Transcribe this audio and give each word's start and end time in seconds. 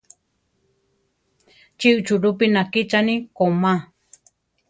Chi 1.77 1.89
uchulúpi 1.99 2.45
nakíchani 2.55 3.15
komá? 3.37 3.73